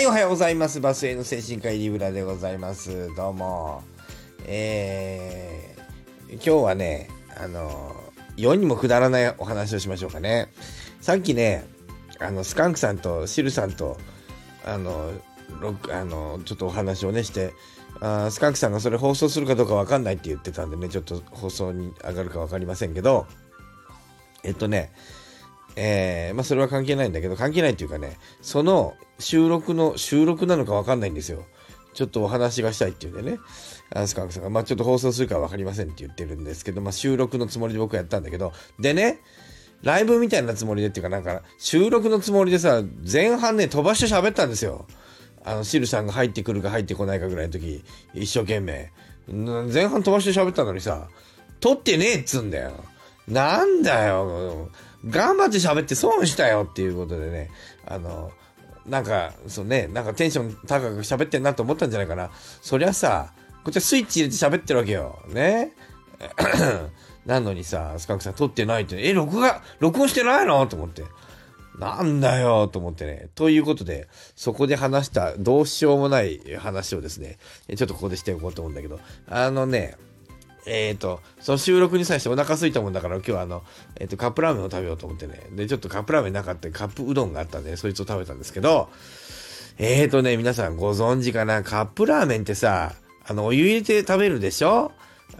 [0.00, 0.80] はい、おはようございます。
[0.80, 3.14] バスへの精神科医リブラでございます。
[3.16, 3.82] どうも。
[4.46, 7.94] えー、今日はね、あの、
[8.34, 10.48] 世にもくだらないお話をしましょうかね。
[11.02, 11.66] さっきね、
[12.18, 13.98] あの、スカンクさんとシルさんと、
[14.64, 15.12] あの、
[15.60, 17.52] ロあのちょっとお話をねして
[18.00, 23.26] あスカンクさんがそれ放送するかどうかわかんないって言ってたんでねちょっと放送に上がるか分かりませんけど
[24.44, 24.92] えっとね
[25.76, 31.44] えー、まあそれは関係ないんだけど関係ないっていうかねその収録の収録なのか分かんないんですよ
[31.94, 33.38] ちょっとお話がしたいっていうんでね
[33.94, 39.20] あスカンクさんがまあちょっと放送するか分かりませんって言ってるんですけどまあ収録のつもりで僕はやったんだけどでね
[39.82, 44.86] ライブみたいなつもりでっていうかなんか収録のつもりでさ前半ね飛ばして喋ったんですよ
[45.44, 47.82] あの、シルさんが入ってくるか入ってこないかぐらいの時、
[48.14, 48.92] 一生懸命。
[49.28, 51.08] 前半飛ばして喋ったのにさ、
[51.60, 52.72] 撮ってねえっつうんだよ。
[53.28, 54.70] なんだよ。
[55.06, 57.50] 頑張って喋って損したよっていうことでね、
[57.86, 58.32] あの、
[58.86, 62.30] なんか、そうね、なんかテンション高く喋ってんなと思ったんじゃないかな。
[62.60, 63.32] そりゃさ、
[63.64, 65.18] こっちはスイッチ入れて喋ってるわけよ。
[65.28, 65.72] ね。
[67.26, 71.04] なのにさ、スカンクさん撮ってないって、え、録画、録音してないのと思って。
[71.78, 73.28] なんだよと思ってね。
[73.34, 77.38] ということで、そこで話したどうしようもない話をですね、
[77.74, 79.96] ちょっとここでしておこうと思うんだけど、あのね、
[80.66, 83.62] えっ、ー、と、その収録に際してお腹空いたもんだから今日はあの、
[83.96, 85.48] えっ、ー、と、カップラーメンを食べようと思ってね。
[85.52, 88.88] で、ちょっとカップラーメンなかったカップうどんがあったんで、そいつを食べたんですけど、
[89.78, 91.62] えっ、ー、とね、皆さんご存知かな？
[91.62, 92.92] カップラーメンってさ、
[93.26, 94.92] あの、お湯入れて食べるでしょ？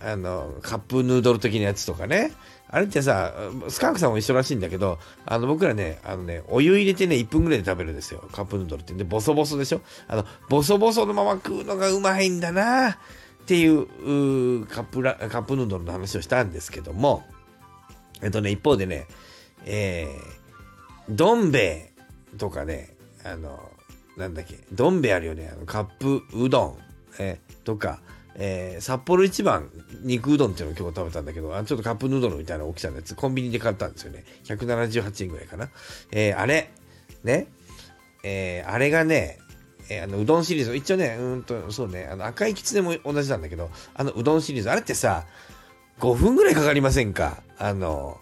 [0.03, 2.33] あの、カップヌードル的なやつとかね。
[2.73, 3.35] あれってさ、
[3.69, 8.23] スカンクさんも一緒らしいんだけど、あの、僕らね、あのね、お湯入れてね、1分ぐらいで食べるんですよ。
[8.33, 8.95] カップヌードルって。
[8.95, 9.81] で、ボソボソでしょ？
[10.07, 12.97] あの、ボソボソのまま食うのがうまいんだな
[13.43, 17.25] っていうカップラ、カップヌードルの話をしたんですけども、
[18.23, 19.07] えっとね、一方でね、
[19.65, 21.93] えー、どん兵衛
[22.39, 23.71] とかね、あの、
[24.17, 26.79] なんだっけ、どん兵衛あるよね、あのカップうどん、
[27.19, 28.01] えー、とか、
[28.37, 29.69] えー、札幌一番
[30.03, 34.25] 肉うどんっていうのを今日食べたんだけど、あちょっとカップヌードルみたいな大きさのやつ、コンビニで買ったんですよね。
[34.45, 35.69] 178円ぐらいかな。
[36.13, 36.71] えー、あれ、
[37.25, 37.49] ね、
[38.23, 39.39] えー、あれがね、
[39.91, 45.27] えー、あの、うどんシリーズ、一応ね、うんと、そうね、あの、赤いきつねも同じなんだけど、あの、うどんシリーズ、あれってさ、
[45.99, 47.43] 5分ぐらいかかりませんか？
[47.59, 48.19] あの、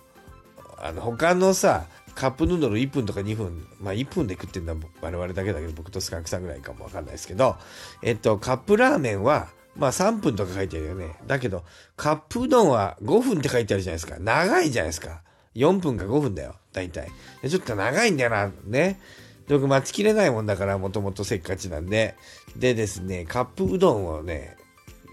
[0.79, 7.57] あの、他のさ、カップヌードル1分とか2分、まあ1分で食ってんのは我々だけだけど、僕とスカンクさんぐらいかもわかんないですけど、
[8.03, 11.15] えっと、カップラーメンは、まあ3分とか書いてあるよね。
[11.27, 11.65] だけど、
[11.97, 14.17] カップうどんは5分って書いてあるじゃないですか。
[14.19, 15.23] 長いじゃないですか。
[15.55, 16.57] 4分か5分だよ。
[16.73, 17.11] 大体。
[17.49, 18.51] ちょっと長いんだよな。
[18.65, 19.01] ね。
[19.49, 22.17] 僕待ちきれないもんだから、もともとせっかちなんで。
[22.57, 24.57] でですね、カップうどんをね、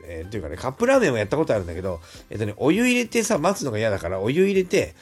[0.08, 4.96] えー、っていうかね、カップラーメンもやったことあるんだけど、えっ、とね、お湯入れてさ、待つのが嫌だから、お湯入れて、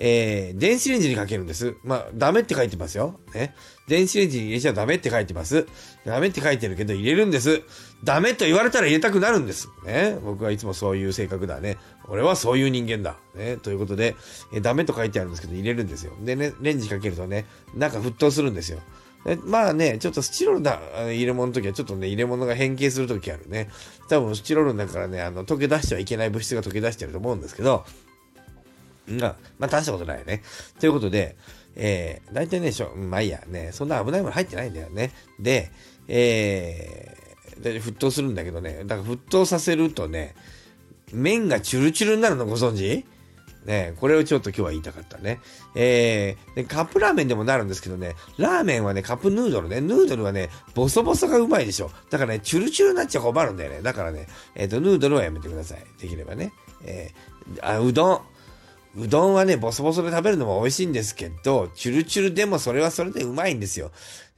[0.00, 1.74] えー、電子レンジにかけるんです。
[1.82, 3.18] まあ、ダメって書いてますよ。
[3.34, 3.54] ね。
[3.88, 5.66] 電子レンジに入れちゃダメって書いてます。
[6.06, 7.62] ダメって書いてるけど入れるんです。
[8.04, 9.68] ダメと言われたら入れたくなるんです。
[9.84, 10.16] ね。
[10.22, 11.78] 僕はいつもそういう性格だね。
[12.06, 13.16] 俺はそういう人間だ。
[13.34, 13.56] ね。
[13.56, 14.14] ということで、
[14.52, 16.12] えー、ダメと書いてあるんですけど入れるんですよ。
[16.22, 18.78] でね、レンジかけるとね、なんか沸騰するんですよ。
[19.44, 23.68] まあね、ちょっとスチロールだ入れ物の時はちょっとね、入れ物が変形する時あるね。
[24.08, 27.84] 多分スチロールだからね、あの、溶け出してはいけない物質が溶け出してると思うんですけど、
[29.16, 30.42] が、まあ、大したことないよね。
[30.78, 31.36] ということで、
[31.76, 35.12] えー、大体ね、しょ、まあいいや、ね、そんな危ないもの入ってないんだよね。
[35.38, 35.70] で、
[36.08, 40.34] えー、沸騰するんだけどね、だから沸騰させるとね、
[41.12, 43.04] 麺がチュルチュルになるのご存知？
[43.64, 45.40] ね、これをちょっと今日は言いたかったね。
[45.74, 51.90] えー、でカップラーメンでもなるんですけどね、ラーメンはね、カップヌードルね、ヌードルはね、ボソボソがうまいでしょ。
[52.08, 53.82] だからね、チュルチュルになっちゃ困るんだよね。
[53.82, 55.84] だからね、えっ、ー、と、ヌードルはやめてください。
[56.00, 56.52] できればね。
[56.82, 58.20] えー、あ、うどん。
[58.96, 63.90] うどんはね、ボソボソで食べるのも美味しいんですけど、チュルチュルでもそれはそれでうまいんですよ。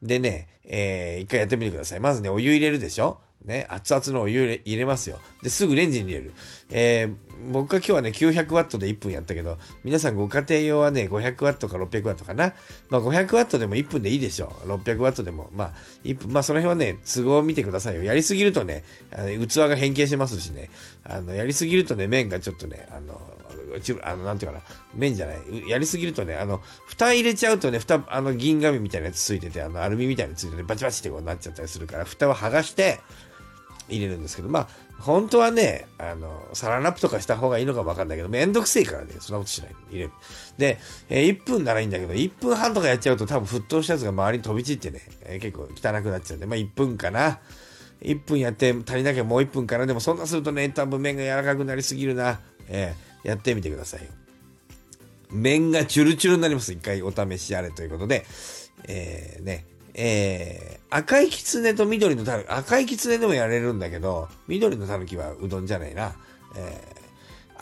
[0.03, 2.01] でね、えー、一回やってみてください。
[2.01, 3.19] まずね、お湯入れるでしょ？
[3.45, 5.19] ね、熱々のお湯入れますよ。
[5.43, 6.33] で、すぐレンジに入れる。
[6.69, 7.15] えー、
[7.53, 12.53] 僕は今日はね、900ワットで1分やったけど、皆さんご家庭用はね、500ワットか600ワットかな？
[12.91, 14.73] まあ、500ワットでも1分でいいでしょう。
[14.73, 15.49] 600ワットでも。
[15.55, 15.73] まあ、
[16.05, 18.03] 1分、まあ、その辺はね、都合を見てくださいよ。
[18.03, 20.69] やりすぎるとね、あの器が変形しますしね、
[21.05, 23.19] あの、やりすぎるとね、麺がちょっとね、あの、
[24.03, 24.65] あの、なんていうかな、
[24.95, 25.69] 麺じゃない。
[25.69, 33.01] やりすぎるとね、あの、蓋入れちゃうとね、蓋、あの、銀紙みたいなやつついてて、あの、アルミみたいなやつついてて、バチバチってこうなっちゃったりするから、蓋を剥がして、
[33.91, 34.69] 入れるんですけど、まあ、
[35.01, 39.75] 本当はね、あの、サランラップとかした方がいいのかもわかんないけど、めんどくせえからね、そんなことしない。
[39.91, 40.13] 入れる。
[40.59, 40.79] で、
[41.09, 47.41] えー、1分ならいいんだけど、1分半とかやっちゃうと多分沸騰したやつが周りに飛び散ってね、えー、結構汚くなっちゃうんで、まあ1分かな。
[48.03, 49.87] 1分やって足りなきゃもう1分かな。
[49.87, 52.41] でもそんなするとね、多分麺が柔らかくなりすぎるな。
[52.69, 54.09] えー、やってみてくださいよ。
[55.31, 56.73] 麺がチュルチュルになります。
[56.73, 58.27] 一回お試しあれということで、
[58.89, 66.15] えー、ね、えー、赤いきつねと緑のたぬき、赤いきつねでもやれるんだけど、緑のたぬきはうどんじゃないな。
[66.57, 67.00] えー、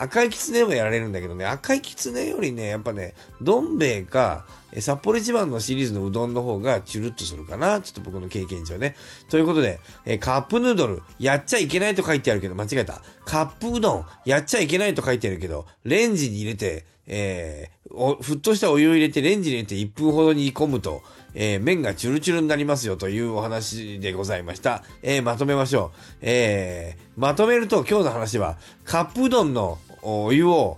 [0.01, 4.45] 赤いきつねもやられるんだけどね、赤いきつねよりね、やっぱね、どん兵衛か、
[4.79, 7.81] 札幌一番のシリーズのうどんの方がチュルッとするかな。
[7.81, 8.95] ちょっと僕の経験上ね。
[9.29, 13.01] ということで、え、カップヌードル、やっちゃいけないと書いてあるけど、間違えた。
[13.25, 21.01] カップうどん、やっちゃいけないと書いてあるけど、レンジに入れて、えー、お沸騰したお湯を入れてレンジに入れて1分ほど煮込むと、
[21.33, 24.83] えー、麺がチュルチュルになりますよというお話でございました。
[25.01, 25.97] えー、まとめましょう。
[26.21, 30.77] えー、まとめると今日の話は、カップうどんのお湯を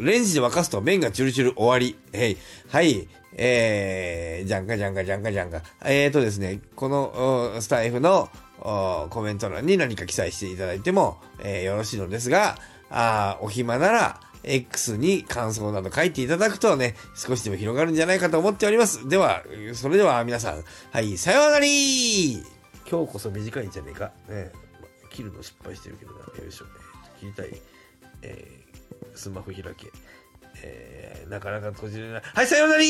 [0.00, 1.96] レンジで沸かすと麺がチュルチュル終わり。
[2.12, 2.36] えい。
[2.68, 3.08] はい。
[3.36, 5.62] えー、じゃんかじゃんかじゃんかじゃんか。
[5.84, 8.30] えーとですね、このスタイフの
[9.10, 12.56] コメント欄に何か記載していただいても、えー、よろしいのですが、
[12.90, 19.08] あお暇なら、X に感想など書いていただくとね、少しでも広がるんじゃないかと思っております。
[19.08, 19.42] では、
[19.72, 20.62] それでは皆さん、
[20.92, 24.12] はい、さようなら今日こそ短いんじゃねえか。
[24.28, 24.52] ね、
[25.10, 26.18] 切るの失敗してるけどな。
[26.20, 26.66] よいしょ。
[27.18, 27.48] 切りたい。
[28.24, 29.90] えー、スマホ開け、
[30.62, 32.22] えー、なかなか閉じれない。
[32.22, 32.82] はい、さようなら